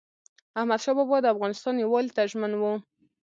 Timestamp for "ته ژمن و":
2.15-2.63